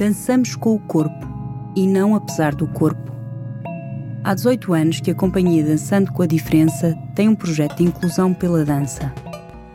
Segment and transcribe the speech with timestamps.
[0.00, 1.28] dançamos com o corpo
[1.76, 3.12] e não apesar do corpo.
[4.24, 8.32] Há 18 anos que a companhia Dançando com a Diferença tem um projeto de inclusão
[8.32, 9.12] pela dança.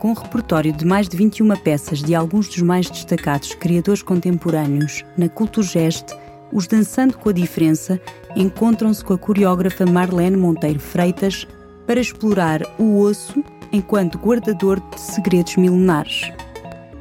[0.00, 5.04] Com um repertório de mais de 21 peças de alguns dos mais destacados criadores contemporâneos,
[5.16, 6.06] na Culturgest,
[6.52, 8.00] os Dançando com a Diferença
[8.34, 11.46] encontram-se com a coreógrafa Marlene Monteiro Freitas
[11.86, 16.32] para explorar o osso enquanto guardador de segredos milenares.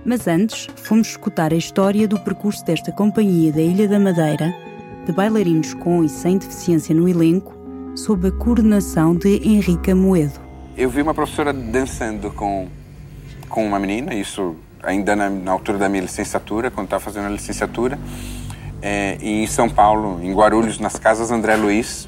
[0.06, 4.55] Mas antes, fomos escutar a história do percurso desta companhia da Ilha da Madeira,
[5.04, 7.55] de bailarinos com e sem deficiência no elenco,
[7.96, 10.40] sob a coordenação de Henrique Moedo.
[10.77, 12.68] Eu vi uma professora dançando com,
[13.49, 17.32] com uma menina, isso ainda na, na altura da minha licenciatura, quando estava fazendo a
[17.32, 17.98] licenciatura,
[18.84, 22.08] é, e em São Paulo, em Guarulhos, nas casas André Luiz,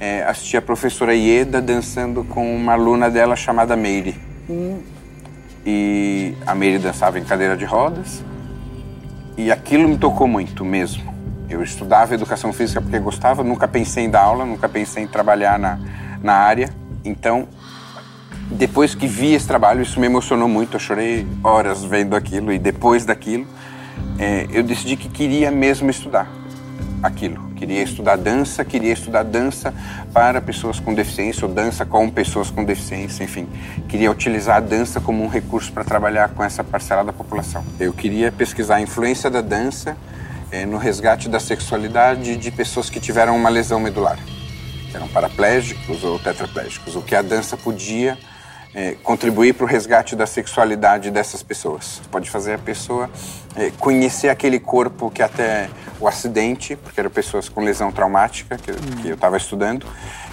[0.00, 4.16] é, assisti a professora Ieda dançando com uma aluna dela chamada Meire.
[4.48, 4.93] Hum
[5.64, 8.22] e a Meire dançava em cadeira de rodas
[9.36, 11.12] e aquilo me tocou muito mesmo.
[11.48, 15.58] Eu estudava educação física porque gostava, nunca pensei em dar aula, nunca pensei em trabalhar
[15.58, 15.78] na,
[16.22, 16.70] na área.
[17.04, 17.48] Então,
[18.50, 20.76] depois que vi esse trabalho, isso me emocionou muito.
[20.76, 23.46] Eu chorei horas vendo aquilo e depois daquilo,
[24.18, 26.28] é, eu decidi que queria mesmo estudar
[27.02, 27.53] aquilo.
[27.64, 29.72] Queria estudar dança, queria estudar dança
[30.12, 33.48] para pessoas com deficiência ou dança com pessoas com deficiência, enfim.
[33.88, 37.64] Queria utilizar a dança como um recurso para trabalhar com essa parcela da população.
[37.80, 39.96] Eu queria pesquisar a influência da dança
[40.52, 44.18] eh, no resgate da sexualidade de pessoas que tiveram uma lesão medular,
[44.90, 48.18] que eram paraplégicos ou tetraplégicos, o que a dança podia
[48.74, 52.02] é, contribuir para o resgate da sexualidade dessas pessoas.
[52.10, 53.08] Pode fazer a pessoa
[53.54, 58.72] é, conhecer aquele corpo que até o acidente, porque eram pessoas com lesão traumática, que,
[58.72, 59.86] que eu estava estudando,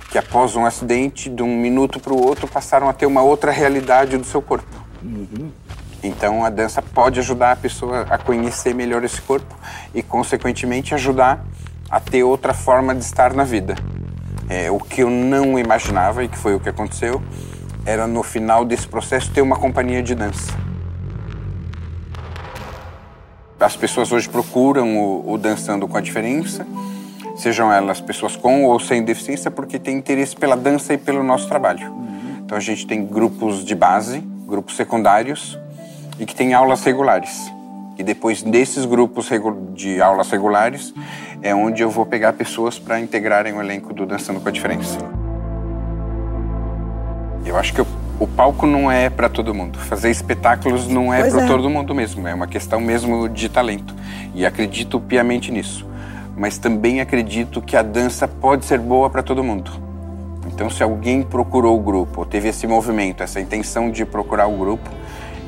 [0.09, 3.52] que após um acidente, de um minuto para o outro, passaram a ter uma outra
[3.52, 4.81] realidade do seu corpo.
[5.03, 5.52] Uhum.
[6.03, 9.56] Então a dança pode ajudar a pessoa a conhecer melhor esse corpo
[9.94, 11.45] e, consequentemente, ajudar
[11.89, 13.75] a ter outra forma de estar na vida.
[14.50, 17.22] É, o que eu não imaginava e que foi o que aconteceu
[17.86, 20.53] era no final desse processo ter uma companhia de dança.
[23.59, 26.66] As pessoas hoje procuram o, o Dançando com a Diferença,
[27.36, 31.47] sejam elas pessoas com ou sem deficiência, porque têm interesse pela dança e pelo nosso
[31.47, 31.94] trabalho.
[32.44, 35.58] Então a gente tem grupos de base, grupos secundários
[36.19, 37.52] e que tem aulas regulares.
[37.98, 39.30] E depois desses grupos
[39.75, 40.94] de aulas regulares
[41.42, 45.20] é onde eu vou pegar pessoas para integrarem o elenco do Dançando com a Diferença.
[47.51, 49.78] Eu acho que o, o palco não é para todo mundo.
[49.78, 51.47] Fazer espetáculos não é para é.
[51.47, 52.25] todo mundo mesmo.
[52.25, 53.94] É uma questão mesmo de talento.
[54.34, 55.85] E acredito piamente nisso.
[56.38, 59.69] Mas também acredito que a dança pode ser boa para todo mundo.
[60.47, 64.57] Então, se alguém procurou o grupo, ou teve esse movimento, essa intenção de procurar o
[64.57, 64.89] grupo,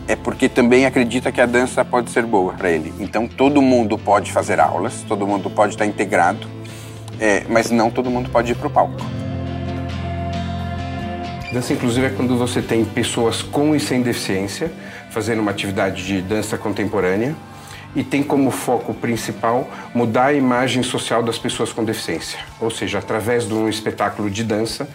[0.06, 2.94] é porque também acredita que a dança pode ser boa para ele.
[3.00, 6.46] Então, todo mundo pode fazer aulas, todo mundo pode estar integrado,
[7.18, 9.23] é, mas não todo mundo pode ir para o palco.
[11.54, 14.72] Dança, inclusive, é quando você tem pessoas com e sem deficiência
[15.12, 17.36] fazendo uma atividade de dança contemporânea
[17.96, 22.40] e tem como foco principal mudar a imagem social das pessoas com deficiência.
[22.60, 24.90] Ou seja, através de um espetáculo de dança,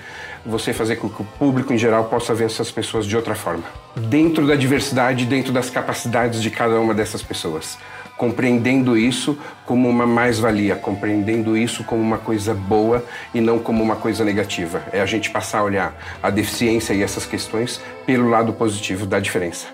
[0.45, 3.63] você fazer com que o público em geral possa ver essas pessoas de outra forma.
[3.95, 7.79] Dentro da diversidade, dentro das capacidades de cada uma dessas pessoas
[8.19, 13.95] compreendendo isso como uma mais-valia, compreendendo isso como uma coisa boa e não como uma
[13.95, 14.83] coisa negativa.
[14.93, 19.21] É a gente passar a olhar a deficiência e essas questões pelo lado positivo da
[19.21, 19.69] diferença.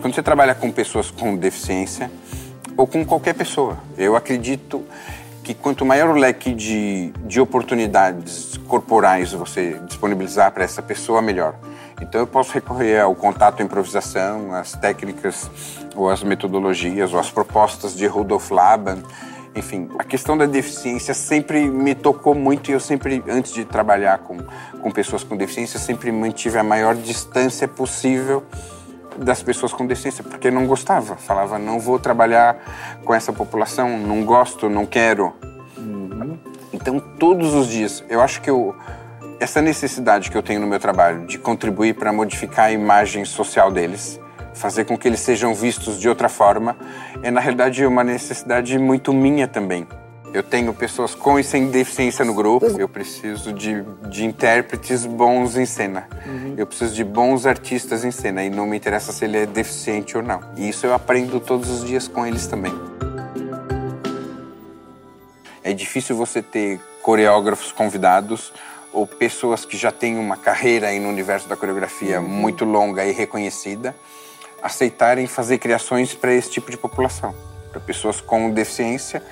[0.00, 2.08] Quando você trabalha com pessoas com deficiência
[2.76, 4.84] ou com qualquer pessoa, eu acredito
[5.42, 11.56] que quanto maior o leque de, de oportunidades corporais você disponibilizar para essa pessoa, melhor.
[12.00, 15.50] Então eu posso recorrer ao contato improvisação, às técnicas
[15.94, 18.98] ou às metodologias ou às propostas de Rudolf Laban.
[19.54, 24.18] Enfim, a questão da deficiência sempre me tocou muito e eu sempre, antes de trabalhar
[24.18, 24.36] com,
[24.82, 28.44] com pessoas com deficiência, sempre mantive a maior distância possível
[29.16, 31.16] das pessoas com deficiência, porque não gostava.
[31.16, 32.56] Falava, não vou trabalhar
[33.02, 35.32] com essa população, não gosto, não quero.
[35.78, 36.38] Uhum.
[36.70, 38.74] Então, todos os dias, eu acho que eu,
[39.38, 43.70] essa necessidade que eu tenho no meu trabalho de contribuir para modificar a imagem social
[43.70, 44.18] deles,
[44.54, 46.76] fazer com que eles sejam vistos de outra forma,
[47.22, 49.86] é na realidade uma necessidade muito minha também.
[50.32, 52.66] Eu tenho pessoas com e sem deficiência no grupo.
[52.78, 56.08] Eu preciso de, de intérpretes bons em cena.
[56.26, 56.54] Uhum.
[56.58, 58.42] Eu preciso de bons artistas em cena.
[58.42, 60.40] E não me interessa se ele é deficiente ou não.
[60.56, 62.72] E isso eu aprendo todos os dias com eles também.
[65.64, 68.52] É difícil você ter coreógrafos convidados
[68.96, 72.26] ou pessoas que já têm uma carreira aí no universo da coreografia uhum.
[72.26, 73.94] muito longa e reconhecida,
[74.62, 77.34] aceitarem fazer criações para esse tipo de população,
[77.70, 79.22] para pessoas com deficiência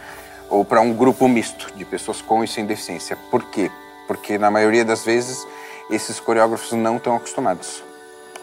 [0.51, 3.17] ou para um grupo misto de pessoas com e sem deficiência.
[3.31, 3.71] Por quê?
[4.07, 5.47] Porque na maioria das vezes
[5.91, 7.83] esses coreógrafos não estão acostumados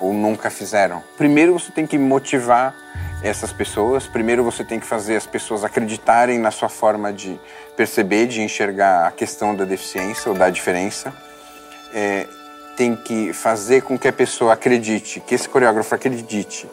[0.01, 1.03] ou nunca fizeram.
[1.17, 2.75] Primeiro você tem que motivar
[3.23, 7.39] essas pessoas, primeiro você tem que fazer as pessoas acreditarem na sua forma de
[7.77, 11.13] perceber, de enxergar a questão da deficiência ou da diferença.
[11.93, 12.25] É,
[12.75, 16.67] tem que fazer com que a pessoa acredite, que esse coreógrafo acredite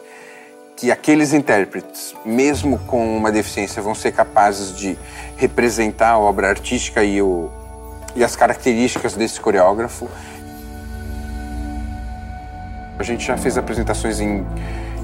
[0.79, 4.97] que aqueles intérpretes, mesmo com uma deficiência, vão ser capazes de
[5.35, 7.51] representar a obra artística e, o,
[8.15, 10.09] e as características desse coreógrafo.
[12.99, 14.45] A gente já fez apresentações em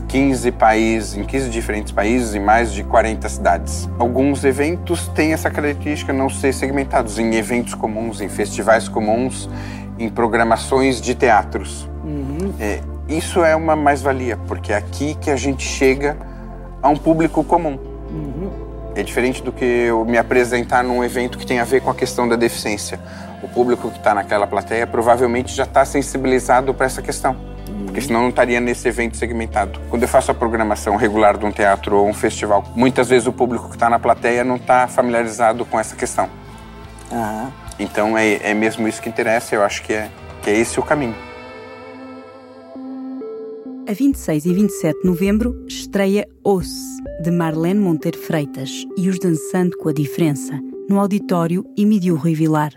[0.10, 3.90] 15 países, em 15 diferentes países, em mais de 40 cidades.
[3.98, 9.50] Alguns eventos têm essa característica não ser segmentados em eventos comuns, em festivais comuns,
[9.98, 11.90] em programações de teatros.
[12.04, 12.54] Uhum.
[12.60, 16.18] É, isso é uma mais-valia, porque é aqui que a gente chega
[16.84, 17.80] a um público comum.
[18.10, 18.52] Uhum.
[18.94, 21.96] É diferente do que eu me apresentar num evento que tem a ver com a
[21.96, 23.00] questão da deficiência.
[23.42, 27.55] O público que está naquela plateia provavelmente já está sensibilizado para essa questão.
[27.96, 29.80] Porque senão não estaria nesse evento segmentado.
[29.90, 33.32] Quando eu faço a programação regular de um teatro ou um festival, muitas vezes o
[33.32, 36.30] público que está na plateia não está familiarizado com essa questão.
[37.10, 37.50] Uhum.
[37.80, 40.10] Então é, é mesmo isso que interessa, eu acho que é,
[40.44, 41.16] que é esse o caminho.
[43.88, 46.68] A 26 e 27 de novembro estreia Os,
[47.24, 50.60] de Marlene Monteiro Freitas e os Dançando com a Diferença,
[50.90, 52.74] no auditório Emílio Rui Vilar.